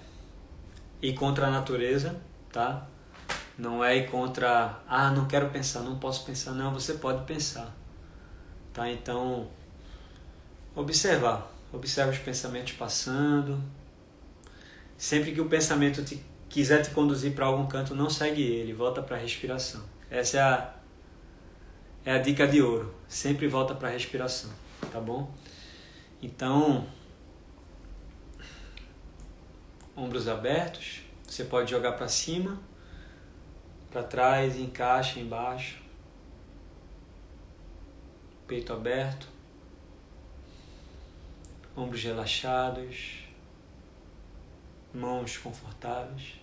[1.02, 2.20] ir contra a natureza,
[2.52, 2.88] tá?
[3.58, 6.52] Não é ir contra, ah, não quero pensar, não posso pensar.
[6.54, 7.72] Não, você pode pensar.
[8.74, 8.90] Tá?
[8.90, 9.50] Então,
[10.80, 11.52] observar.
[11.72, 13.62] Observa os pensamentos passando.
[14.98, 19.02] Sempre que o pensamento te, quiser te conduzir para algum canto, não segue ele, volta
[19.02, 19.84] para a respiração.
[20.10, 20.74] Essa é a,
[22.06, 22.94] é a dica de ouro.
[23.08, 24.50] Sempre volta para a respiração,
[24.92, 25.32] tá bom?
[26.22, 26.86] Então,
[29.96, 32.60] ombros abertos, você pode jogar para cima,
[33.90, 35.82] para trás, encaixa embaixo,
[38.48, 39.28] peito aberto,
[41.80, 43.24] ombros relaxados,
[44.94, 46.36] mãos confortáveis.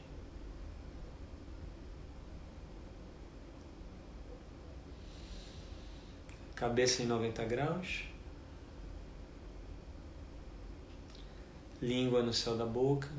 [6.55, 8.05] Cabeça em 90 graus.
[11.83, 13.11] Língua no céu da boca.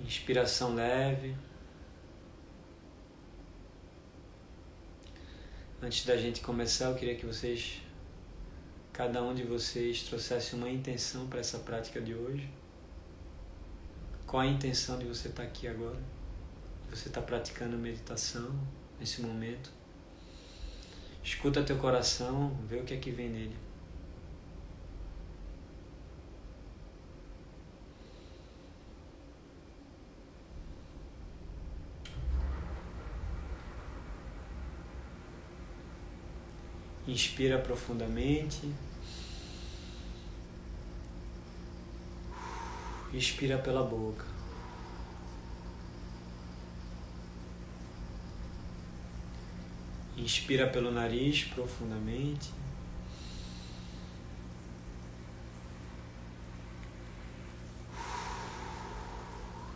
[0.00, 1.36] Inspiração leve.
[5.88, 7.80] Antes da gente começar, eu queria que vocês,
[8.92, 12.46] cada um de vocês, trouxesse uma intenção para essa prática de hoje.
[14.26, 15.98] Qual a intenção de você estar aqui agora?
[16.90, 18.54] Você está praticando meditação
[19.00, 19.70] nesse momento?
[21.24, 23.56] Escuta teu coração, vê o que é que vem nele.
[37.08, 38.70] Inspira profundamente.
[43.14, 44.26] Expira pela boca.
[50.18, 52.52] Inspira pelo nariz profundamente.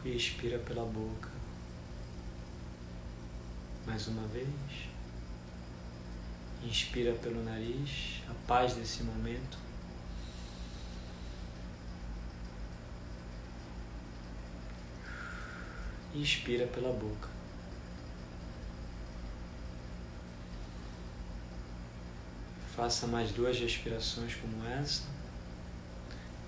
[0.05, 1.31] Expira pela boca.
[3.87, 4.92] Mais uma vez.
[6.64, 9.59] Inspira pelo nariz, a paz desse momento.
[16.14, 17.29] Inspira pela boca.
[22.77, 25.03] Faça mais duas respirações como essa.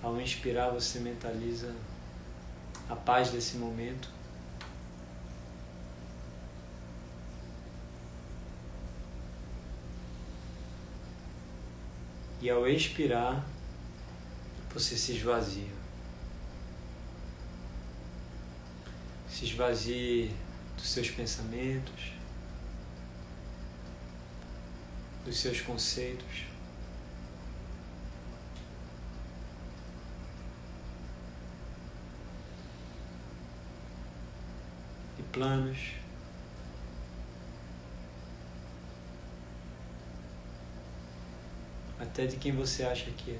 [0.01, 1.75] Ao inspirar, você mentaliza
[2.89, 4.14] a paz desse momento.
[12.45, 13.43] E ao expirar,
[14.71, 15.73] você se esvazia.
[19.27, 20.31] Se esvazie
[20.77, 22.13] dos seus pensamentos,
[25.25, 26.45] dos seus conceitos.
[35.17, 36.04] E planos.
[41.99, 43.39] Até de quem você acha que é.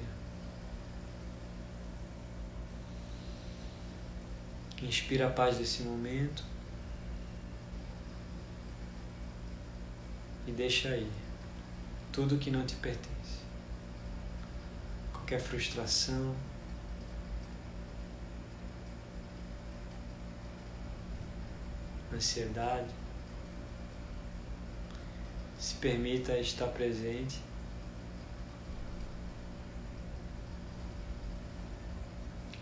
[4.82, 6.44] Inspira a paz desse momento
[10.46, 11.10] e deixa aí
[12.12, 13.40] tudo que não te pertence.
[15.12, 16.34] Qualquer frustração,
[22.12, 22.90] ansiedade.
[25.58, 27.40] Se permita estar presente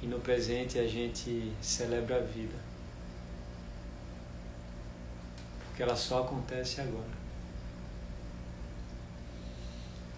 [0.05, 2.59] E no presente a gente celebra a vida.
[5.65, 7.25] Porque ela só acontece agora.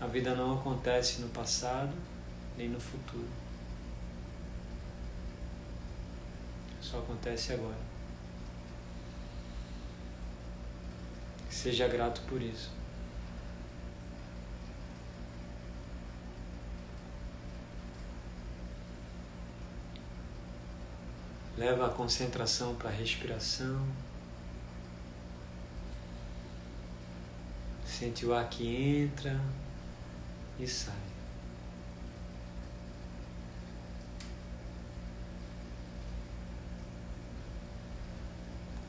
[0.00, 1.94] A vida não acontece no passado
[2.58, 3.28] nem no futuro.
[6.80, 7.78] Só acontece agora.
[11.48, 12.72] Seja grato por isso.
[21.56, 23.86] Leva a concentração para a respiração.
[27.86, 29.40] Sente o ar que entra
[30.58, 30.94] e sai.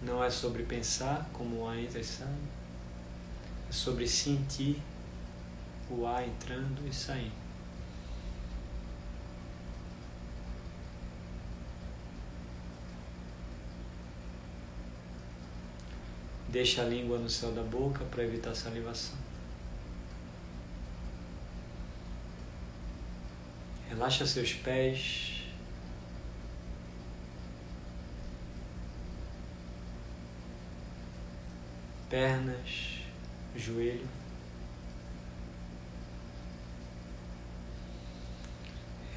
[0.02, 2.28] Não é sobre pensar como o ar entra e sai,
[3.70, 4.82] é sobre sentir
[5.90, 7.47] o ar entrando e saindo.
[16.58, 19.15] Deixa a língua no céu da boca para evitar salivação.
[23.88, 25.43] Relaxa seus pés.
[32.10, 33.02] Pernas,
[33.56, 34.10] joelho.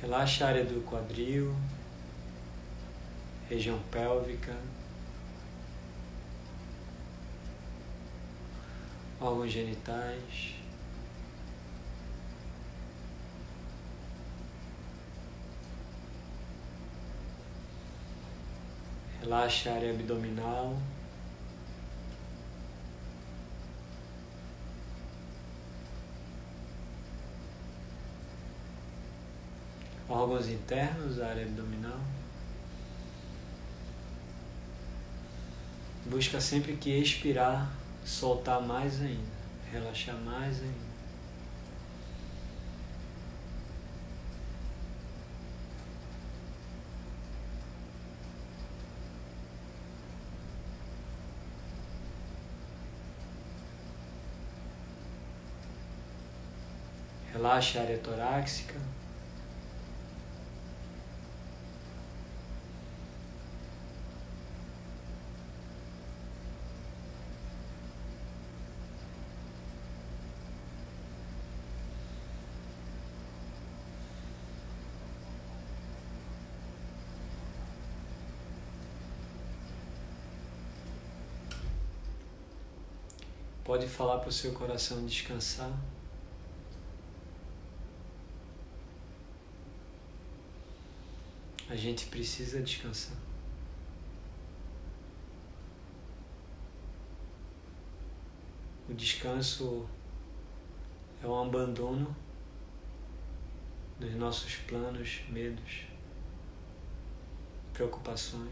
[0.03, 1.57] Relaxa a área do quadril,
[3.48, 4.55] região pélvica.
[9.20, 10.54] Órgãos genitais.
[19.20, 20.76] Relaxa a área abdominal.
[30.11, 32.00] órgãos internos área abdominal.
[36.06, 37.70] Busca sempre que expirar,
[38.05, 39.21] soltar mais ainda,
[39.71, 40.91] relaxar mais ainda.
[57.33, 58.89] Relaxa a área torácica.
[83.70, 85.70] Pode falar para o seu coração descansar.
[91.68, 93.16] A gente precisa descansar.
[98.88, 99.88] O descanso
[101.22, 102.16] é um abandono
[104.00, 105.85] dos nossos planos, medos,
[107.72, 108.50] preocupações,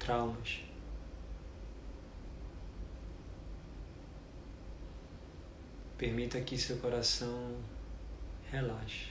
[0.00, 0.69] traumas.
[6.00, 7.58] Permita que seu coração
[8.50, 9.08] relaxe.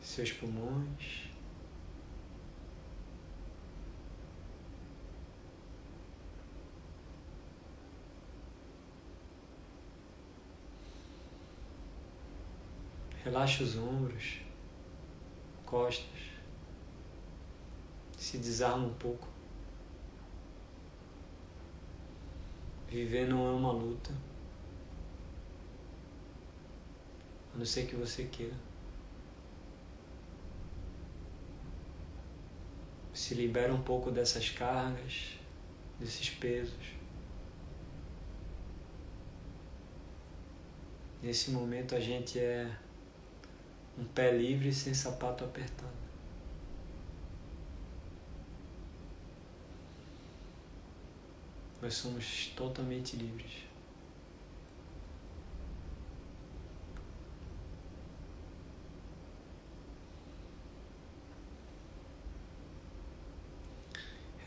[0.00, 1.28] Seus pulmões.
[13.24, 14.42] Relaxe os ombros,
[15.64, 16.06] costas.
[18.16, 19.35] Se desarma um pouco.
[22.88, 24.12] Viver não é uma luta.
[27.54, 28.54] A não ser que você queira.
[33.12, 35.38] Se libera um pouco dessas cargas,
[35.98, 36.94] desses pesos.
[41.22, 42.70] Nesse momento a gente é
[43.98, 46.05] um pé livre sem sapato apertado.
[51.86, 53.64] Nós somos totalmente livres.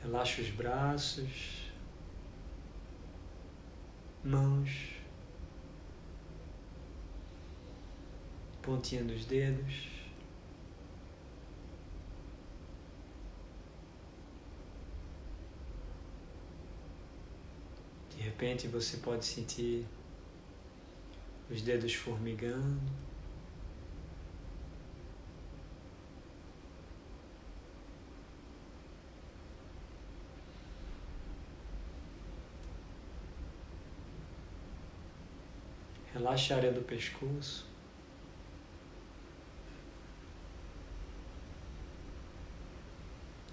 [0.02, 1.71] Relaxa os braços,
[4.21, 4.97] mãos,
[8.62, 9.88] pontinha dos dedos.
[18.10, 19.86] De repente você pode sentir
[21.52, 22.80] os dedos formigando.
[36.13, 37.67] Relaxa a área do pescoço.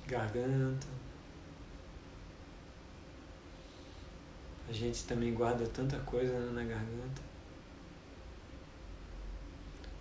[0.07, 1.05] Garganta.
[4.69, 7.23] A gente também guarda tanta coisa né, na garganta.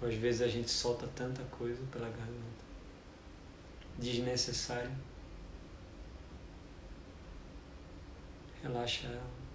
[0.02, 2.66] Ou às vezes a gente solta tanta coisa pela garganta.
[3.98, 4.92] Desnecessário.
[8.64, 9.46] Relaxa ela.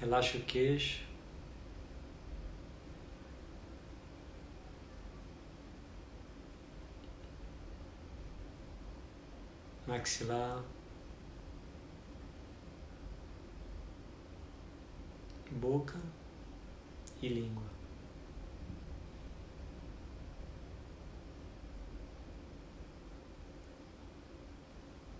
[0.00, 1.07] Relaxa o queixo.
[9.88, 10.62] maxilar,
[15.50, 15.98] boca
[17.22, 17.64] e língua.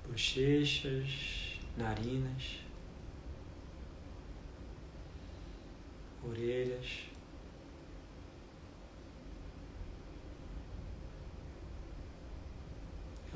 [0.07, 2.61] Bochechas, narinas,
[6.23, 7.18] orelhas.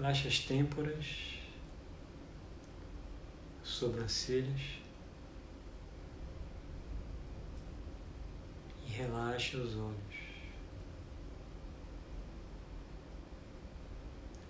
[0.03, 1.39] Relaxa as têmporas,
[3.63, 4.61] sobrancelhas.
[8.85, 10.17] E relaxa os olhos.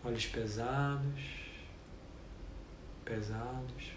[0.02, 1.22] Olhos pesados,
[3.04, 3.92] pesados.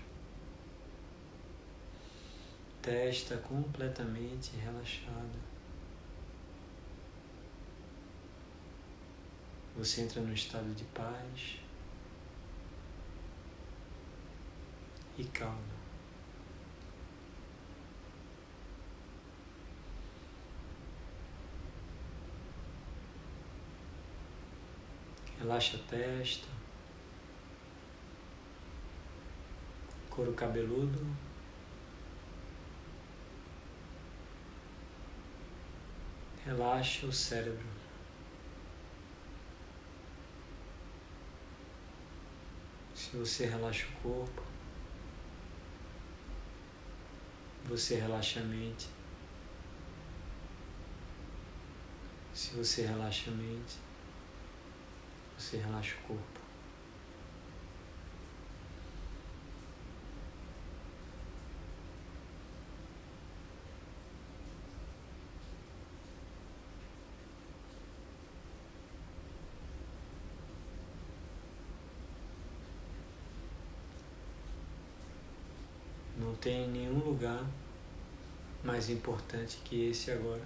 [2.82, 5.55] Testa completamente relaxada.
[9.86, 11.60] Você entra no estado de paz
[15.16, 15.60] e calma.
[25.38, 26.48] Relaxa a testa,
[30.10, 31.00] couro cabeludo.
[36.44, 37.85] Relaxa o cérebro.
[43.16, 44.44] Se você relaxa o corpo,
[47.64, 48.90] você relaxa a mente.
[52.34, 53.78] Se você relaxa a mente,
[55.38, 56.35] você relaxa o corpo.
[76.18, 77.46] Não tem nenhum lugar
[78.64, 80.42] mais importante que esse agora,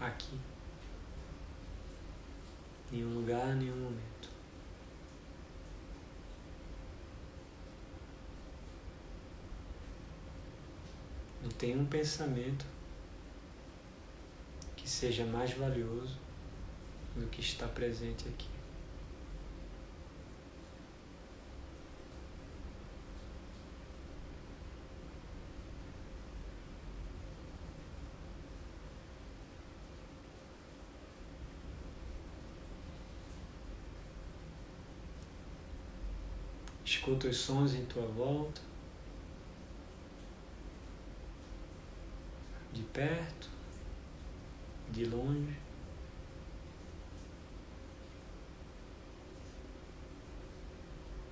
[0.00, 0.38] aqui.
[2.90, 4.30] Nenhum lugar, nenhum momento.
[11.42, 12.66] Não tem um pensamento
[14.76, 16.18] que seja mais valioso
[17.14, 18.59] do que está presente aqui.
[37.00, 38.60] Escuta os sons em tua volta,
[42.74, 43.48] de perto,
[44.90, 45.56] de longe.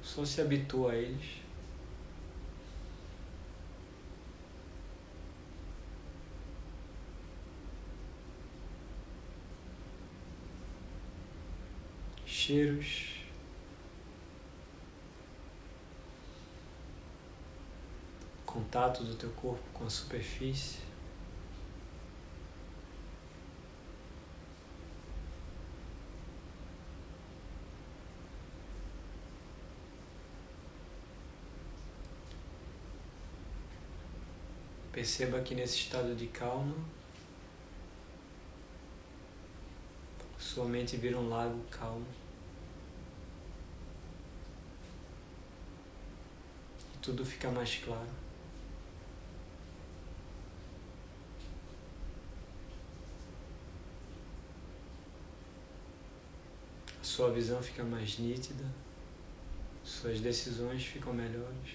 [0.03, 1.43] Só se habitua a eles.
[12.25, 13.18] Cheiros.
[18.59, 20.81] Contato do teu corpo com a superfície.
[34.91, 36.75] Perceba que nesse estado de calma,
[40.37, 42.05] sua mente vira um lago calmo.
[46.97, 48.28] E tudo fica mais claro.
[57.19, 58.65] Sua visão fica mais nítida,
[59.83, 61.75] suas decisões ficam melhores.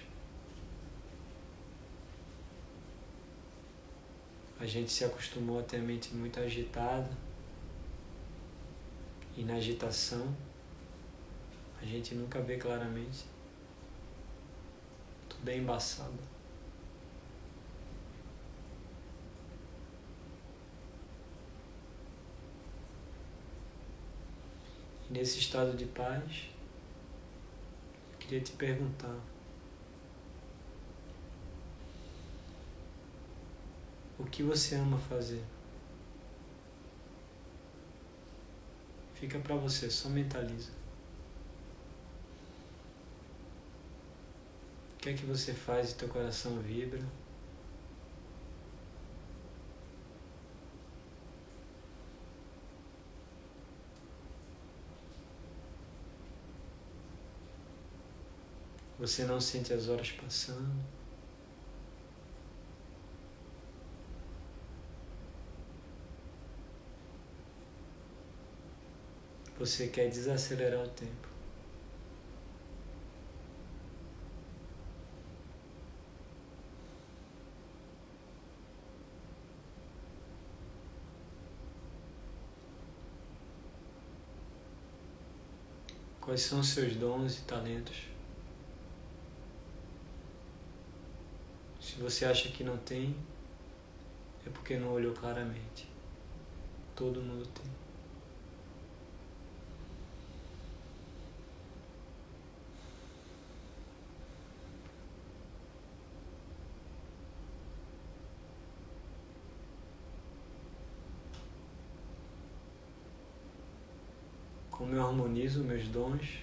[4.58, 7.10] A gente se acostumou a ter a mente muito agitada
[9.36, 10.34] e na agitação
[11.78, 13.26] a gente nunca vê claramente.
[15.28, 16.18] Tudo é embaçado.
[25.14, 26.48] Nesse estado de paz,
[28.18, 29.16] queria te perguntar:
[34.18, 35.42] o que você ama fazer?
[39.14, 40.72] Fica para você, só mentaliza.
[44.94, 47.02] O que é que você faz e teu coração vibra?
[59.04, 60.82] Você não sente as horas passando.
[69.58, 71.28] Você quer desacelerar o tempo.
[86.22, 88.13] Quais são seus dons e talentos?
[91.94, 93.14] Se você acha que não tem,
[94.44, 95.88] é porque não olhou claramente.
[96.96, 97.64] Todo mundo tem.
[114.68, 116.42] Como eu harmonizo meus dons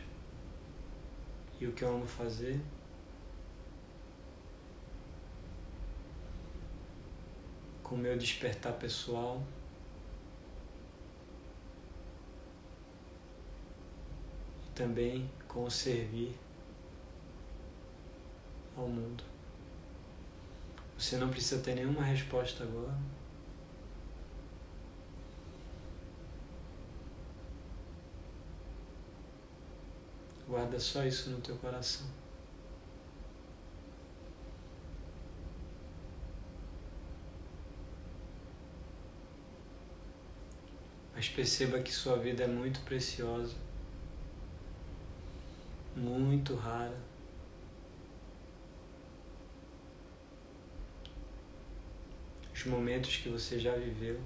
[1.60, 2.58] e o que eu amo fazer.
[7.92, 9.44] Com o meu despertar pessoal.
[14.66, 16.40] E também com o servir
[18.78, 19.26] ao mundo.
[20.98, 22.98] Você não precisa ter nenhuma resposta agora.
[30.48, 32.21] Guarda só isso no teu coração.
[41.22, 43.54] Mas perceba que sua vida é muito preciosa,
[45.96, 46.98] muito rara.
[52.52, 54.20] Os momentos que você já viveu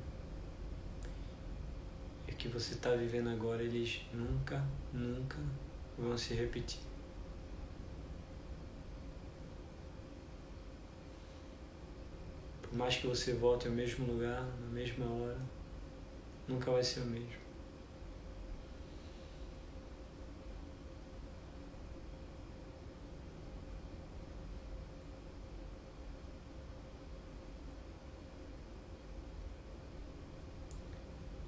[2.30, 5.38] e que você está vivendo agora, eles nunca, nunca
[5.98, 6.80] vão se repetir.
[12.62, 15.55] Por mais que você volte ao mesmo lugar, na mesma hora,
[16.48, 17.46] nunca vai ser o mesmo.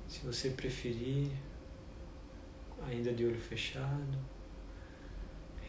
[0.07, 1.31] Se você preferir,
[2.87, 4.17] ainda de olho fechado,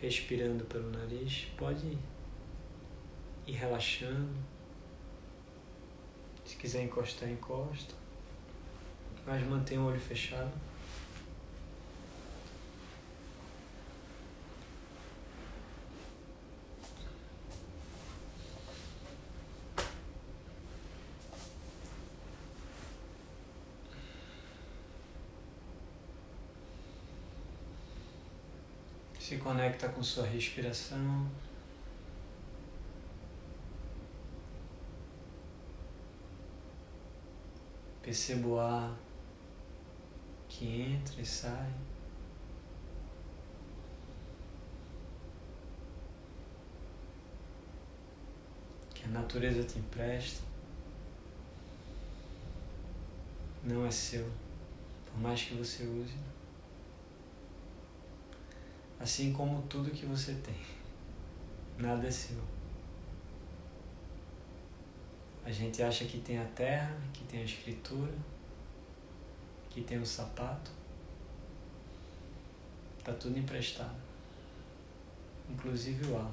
[0.00, 1.98] respirando pelo nariz, pode
[3.46, 4.38] ir relaxando.
[6.44, 7.97] Se quiser encostar, encosta
[9.28, 10.50] mas mantenha o olho fechado.
[29.20, 31.30] Se conecta com sua respiração.
[38.02, 39.07] Perceba o ar
[40.58, 41.72] que entra e sai.
[48.92, 50.42] Que a natureza te empresta.
[53.62, 54.28] Não é seu,
[55.06, 56.16] por mais que você use.
[58.98, 60.60] Assim como tudo que você tem,
[61.78, 62.42] nada é seu.
[65.44, 68.12] A gente acha que tem a terra, que tem a escritura,
[69.68, 70.70] Aqui tem o sapato.
[73.04, 73.94] Tá tudo emprestado.
[75.48, 76.32] Inclusive o ar.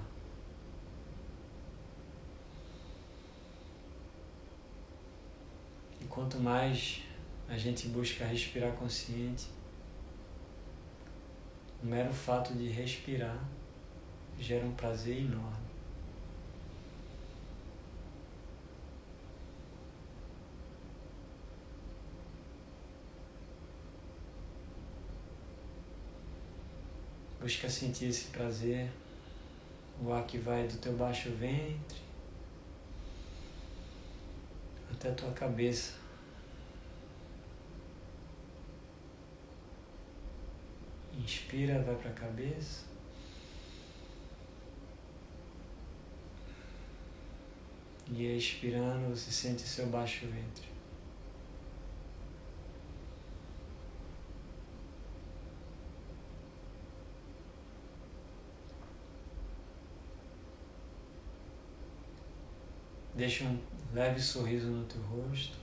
[6.02, 7.02] E quanto mais
[7.50, 9.48] a gente busca respirar consciente,
[11.84, 13.40] o mero fato de respirar
[14.40, 15.64] gera um prazer enorme.
[27.46, 28.89] Busca sentir esse prazer,
[30.04, 32.00] o ar que vai do teu baixo ventre
[34.91, 35.93] até a tua cabeça.
[41.14, 42.86] Inspira, vai para a cabeça.
[48.08, 50.75] E expirando, você sente seu baixo ventre.
[63.16, 63.57] Deixa um
[63.93, 65.57] leve sorriso no teu rosto.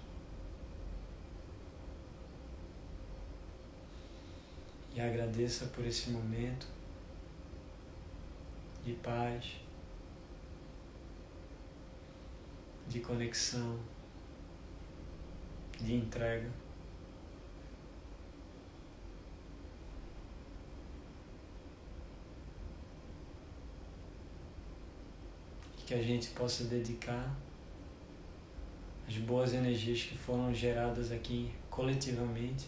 [4.95, 6.67] E agradeça por esse momento
[8.85, 9.57] de paz,
[12.89, 13.79] de conexão,
[15.79, 16.51] de entrega.
[25.93, 27.37] Que a gente possa dedicar
[29.07, 32.67] as boas energias que foram geradas aqui coletivamente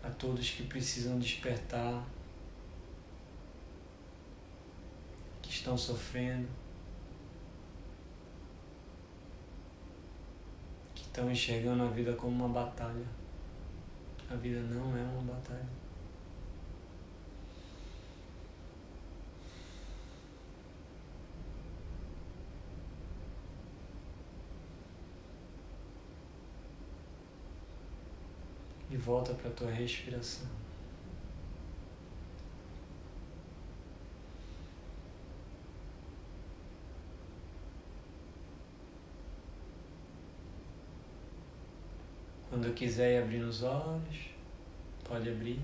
[0.00, 2.06] a todos que precisam despertar,
[5.40, 6.48] que estão sofrendo,
[10.94, 13.06] que estão enxergando a vida como uma batalha.
[14.30, 15.81] A vida não é uma batalha.
[29.02, 30.46] Volta para a tua respiração.
[42.48, 44.30] Quando quiser abrir os olhos,
[45.02, 45.58] pode abrir.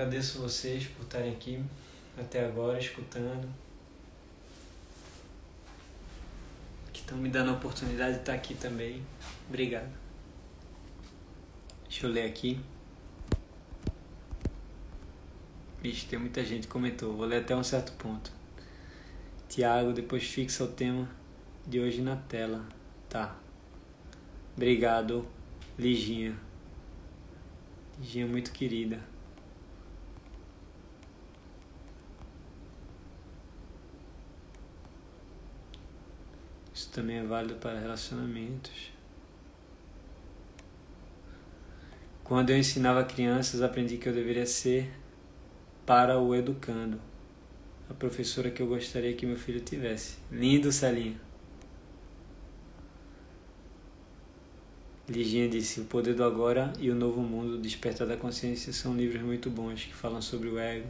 [0.00, 1.62] Agradeço vocês por estarem aqui
[2.18, 3.46] até agora escutando.
[6.90, 9.04] Que estão me dando a oportunidade de estar aqui também.
[9.46, 9.92] Obrigado.
[11.86, 12.58] Deixa eu ler aqui.
[15.82, 17.14] Vixe, tem muita gente que comentou.
[17.14, 18.32] Vou ler até um certo ponto.
[19.50, 21.10] Tiago, depois fixa o tema
[21.66, 22.66] de hoje na tela.
[23.06, 23.36] Tá.
[24.56, 25.28] Obrigado,
[25.78, 26.34] Liginha.
[27.98, 29.09] Liginha muito querida.
[36.92, 38.90] Também é válido para relacionamentos.
[42.24, 44.90] Quando eu ensinava crianças, aprendi que eu deveria ser
[45.86, 47.00] para o educando.
[47.88, 50.18] A professora que eu gostaria que meu filho tivesse.
[50.30, 51.20] Lindo, Celinha.
[55.08, 59.20] Liginha disse: O Poder do Agora e o Novo Mundo, Despertar da Consciência são livros
[59.22, 60.88] muito bons que falam sobre o ego,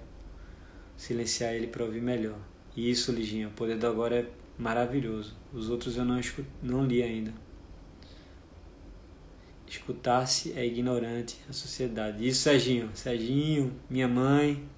[0.95, 2.39] silenciar ele para ouvir melhor.
[2.77, 4.27] E isso, Liginha, o Poder do Agora é
[4.61, 5.35] maravilhoso.
[5.53, 6.21] Os outros eu não,
[6.63, 7.33] não li ainda.
[9.67, 12.27] Escutar-se é ignorante a sociedade.
[12.27, 12.91] Isso, Serginho.
[12.95, 14.69] Serginho, minha mãe.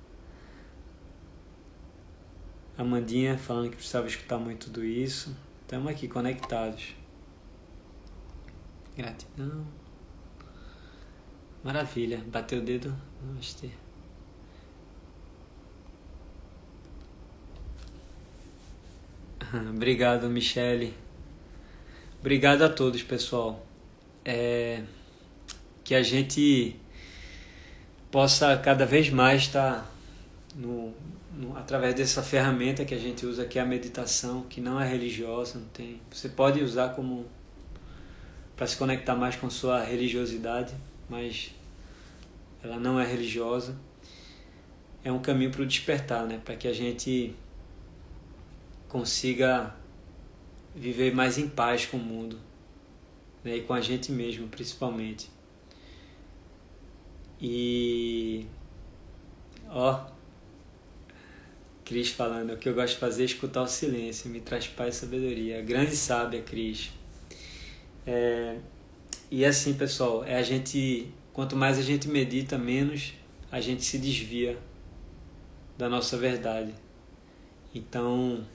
[2.76, 5.37] Amandinha falando que precisava escutar muito tudo isso.
[5.62, 6.95] Estamos aqui conectados.
[8.97, 9.66] Gratidão.
[11.64, 12.22] Maravilha.
[12.26, 12.95] Bateu o dedo.
[13.22, 13.70] Namastê.
[19.74, 20.94] Obrigado, Michele.
[22.20, 23.64] Obrigado a todos, pessoal.
[24.24, 24.82] É,
[25.84, 26.76] que a gente
[28.11, 29.90] possa cada vez mais estar
[30.55, 30.94] no,
[31.36, 34.88] no, através dessa ferramenta que a gente usa que é a meditação, que não é
[34.88, 36.00] religiosa, não tem.
[36.11, 37.26] Você pode usar como
[38.57, 40.72] para se conectar mais com sua religiosidade,
[41.11, 41.53] mas
[42.62, 43.76] ela não é religiosa.
[45.05, 46.40] É um caminho para o despertar, né?
[46.42, 47.34] Para que a gente
[48.93, 49.74] consiga
[50.74, 52.38] viver mais em paz com o mundo
[53.43, 53.57] né?
[53.57, 55.30] e com a gente mesmo, principalmente.
[57.40, 58.47] E
[59.70, 60.05] ó,
[61.86, 64.97] Cris falando, o que eu gosto de fazer é escutar o silêncio, me traz paz
[64.97, 65.62] e sabedoria.
[65.62, 66.93] Grande sábia, Cris.
[68.07, 68.59] É,
[69.30, 73.14] e assim, pessoal, é a gente, quanto mais a gente medita, menos
[73.51, 74.59] a gente se desvia
[75.78, 76.74] da nossa verdade.
[77.74, 78.47] Então,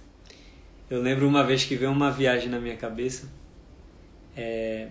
[0.89, 3.27] eu lembro uma vez que veio uma viagem na minha cabeça.
[4.35, 4.87] É,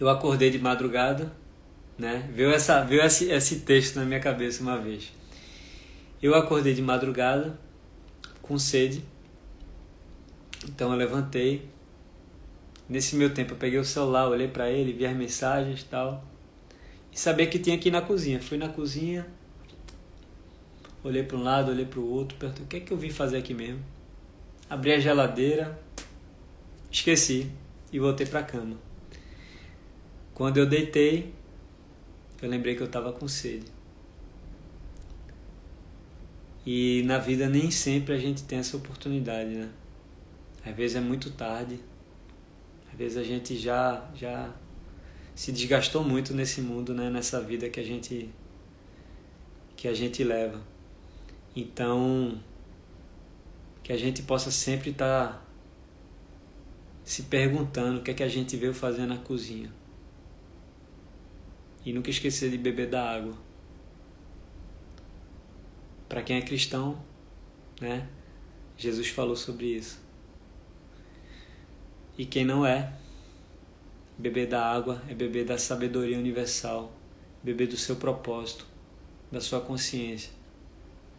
[0.00, 1.30] eu acordei de madrugada,
[1.98, 2.30] né?
[2.32, 5.12] Veio, essa, veio esse, esse texto na minha cabeça uma vez.
[6.22, 7.58] Eu acordei de madrugada
[8.40, 9.04] com sede.
[10.66, 11.68] Então eu levantei.
[12.88, 16.24] Nesse meu tempo eu peguei o celular, olhei para ele, vi as mensagens e tal.
[17.12, 18.40] E sabia que tinha ir na cozinha.
[18.40, 19.26] Fui na cozinha,
[21.02, 23.10] olhei para um lado, olhei para o outro, perguntei o que é que eu vim
[23.10, 23.93] fazer aqui mesmo
[24.74, 25.78] abri a geladeira,
[26.90, 27.48] esqueci
[27.92, 28.76] e voltei para a cama.
[30.34, 31.32] Quando eu deitei,
[32.42, 33.66] eu lembrei que eu estava com sede.
[36.66, 39.70] E na vida nem sempre a gente tem essa oportunidade, né?
[40.66, 41.78] Às vezes é muito tarde.
[42.90, 44.52] Às vezes a gente já já
[45.36, 48.28] se desgastou muito nesse mundo, né, nessa vida que a gente
[49.76, 50.60] que a gente leva.
[51.54, 52.40] Então,
[53.84, 55.44] que a gente possa sempre estar tá
[57.04, 59.70] se perguntando o que é que a gente veio fazer na cozinha.
[61.84, 63.34] E nunca esquecer de beber da água.
[66.08, 66.98] Para quem é cristão,
[67.78, 68.08] né?
[68.78, 70.02] Jesus falou sobre isso.
[72.16, 72.90] E quem não é,
[74.16, 76.90] beber da água é beber da sabedoria universal,
[77.42, 78.66] beber do seu propósito,
[79.30, 80.32] da sua consciência.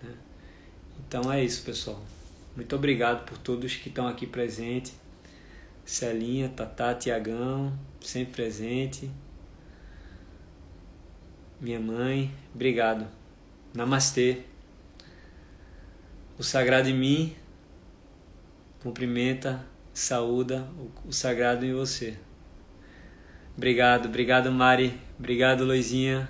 [0.01, 0.16] Né?
[0.99, 2.01] Então é isso, pessoal.
[2.55, 4.93] Muito obrigado por todos que estão aqui presentes.
[5.83, 9.11] Celinha, Tatá, Tiagão, sempre presente.
[11.59, 13.07] Minha mãe, obrigado.
[13.73, 14.43] Namastê.
[16.37, 17.35] O sagrado em mim
[18.81, 20.67] cumprimenta, saúda
[21.05, 22.15] o sagrado em você.
[23.57, 26.29] Obrigado, obrigado Mari, obrigado Luizinha,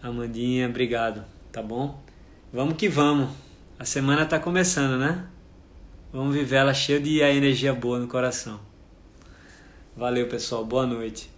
[0.00, 2.02] Amandinha, obrigado, tá bom?
[2.52, 3.51] Vamos que vamos.
[3.82, 5.24] A semana tá começando, né?
[6.12, 8.60] Vamos viver ela cheia de energia boa no coração.
[9.96, 10.64] Valeu, pessoal.
[10.64, 11.28] Boa noite.